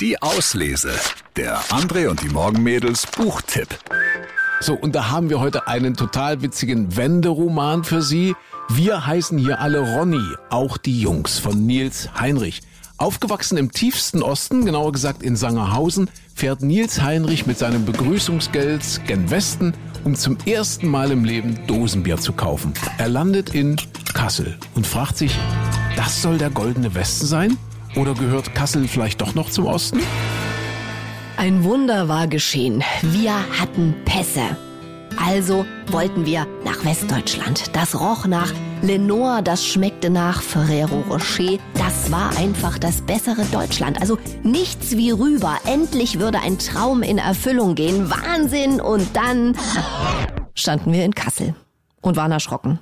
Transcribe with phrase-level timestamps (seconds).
[0.00, 0.92] Die Auslese.
[1.36, 3.68] Der André und die Morgenmädels Buchtipp.
[4.58, 8.34] So, und da haben wir heute einen total witzigen Wenderoman für Sie.
[8.70, 12.62] Wir heißen hier alle Ronny, auch die Jungs von Nils Heinrich.
[12.96, 19.30] Aufgewachsen im tiefsten Osten, genauer gesagt in Sangerhausen, fährt Nils Heinrich mit seinem Begrüßungsgeld gen
[19.30, 19.74] Westen,
[20.04, 22.72] um zum ersten Mal im Leben Dosenbier zu kaufen.
[22.96, 23.76] Er landet in
[24.14, 25.38] Kassel und fragt sich,
[25.94, 27.58] das soll der goldene Westen sein?
[27.96, 30.00] Oder gehört Kassel vielleicht doch noch zum Osten?
[31.36, 32.84] Ein Wunder war geschehen.
[33.02, 34.56] Wir hatten Pässe.
[35.18, 37.74] Also wollten wir nach Westdeutschland.
[37.74, 41.58] Das roch nach Lenore, das schmeckte nach Ferrero Rocher.
[41.74, 44.00] Das war einfach das bessere Deutschland.
[44.00, 45.58] Also nichts wie rüber.
[45.66, 48.08] Endlich würde ein Traum in Erfüllung gehen.
[48.10, 48.80] Wahnsinn.
[48.80, 49.56] Und dann
[50.54, 51.54] standen wir in Kassel
[52.00, 52.78] und waren erschrocken.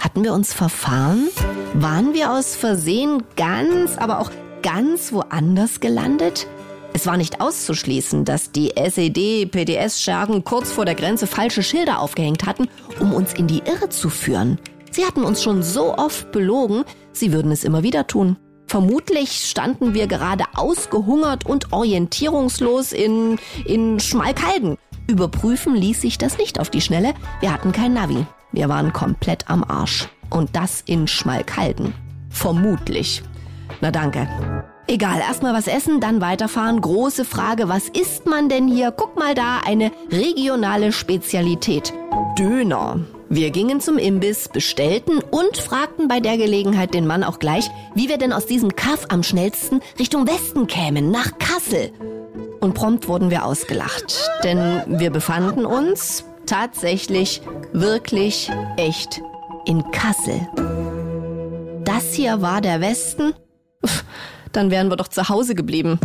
[0.00, 1.28] Hatten wir uns verfahren?
[1.74, 4.30] Waren wir aus Versehen ganz, aber auch
[4.62, 6.46] ganz woanders gelandet?
[6.92, 12.68] Es war nicht auszuschließen, dass die SED-PDS-Schergen kurz vor der Grenze falsche Schilder aufgehängt hatten,
[12.98, 14.58] um uns in die Irre zu führen.
[14.90, 18.36] Sie hatten uns schon so oft belogen, sie würden es immer wieder tun.
[18.66, 24.76] Vermutlich standen wir gerade ausgehungert und orientierungslos in, in Schmalkalden.
[25.08, 27.14] Überprüfen ließ sich das nicht auf die Schnelle.
[27.40, 28.26] Wir hatten kein Navi.
[28.52, 30.08] Wir waren komplett am Arsch.
[30.28, 31.94] Und das in Schmalkalden.
[32.30, 33.22] Vermutlich.
[33.80, 34.28] Na danke.
[34.86, 36.80] Egal, erstmal was essen, dann weiterfahren.
[36.80, 38.90] Große Frage, was isst man denn hier?
[38.90, 41.92] Guck mal da, eine regionale Spezialität.
[42.36, 42.98] Döner.
[43.28, 48.08] Wir gingen zum Imbiss, bestellten und fragten bei der Gelegenheit den Mann auch gleich, wie
[48.08, 51.92] wir denn aus diesem Kaff am schnellsten Richtung Westen kämen, nach Kassel.
[52.58, 59.22] Und prompt wurden wir ausgelacht, denn wir befanden uns tatsächlich, wirklich, echt
[59.64, 60.48] in Kassel.
[61.84, 63.34] Das hier war der Westen?
[64.52, 65.98] Dann wären wir doch zu Hause geblieben.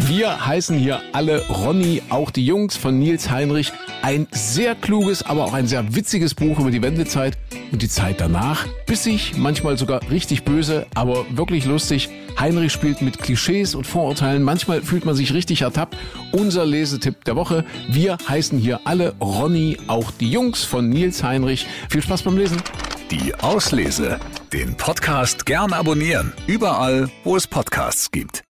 [0.00, 3.72] Wir heißen hier alle Ronny, auch die Jungs von Nils Heinrich.
[4.00, 7.36] Ein sehr kluges, aber auch ein sehr witziges Buch über die Wendezeit
[7.72, 8.64] und die Zeit danach.
[8.86, 12.08] Bissig, manchmal sogar richtig böse, aber wirklich lustig.
[12.38, 14.42] Heinrich spielt mit Klischees und Vorurteilen.
[14.42, 15.96] Manchmal fühlt man sich richtig ertappt.
[16.32, 17.64] Unser Lesetipp der Woche.
[17.88, 21.66] Wir heißen hier alle Ronny, auch die Jungs von Nils Heinrich.
[21.90, 22.62] Viel Spaß beim Lesen.
[23.10, 24.20] Die Auslese.
[24.52, 26.34] Den Podcast gern abonnieren.
[26.46, 28.44] Überall, wo es Podcasts gibt.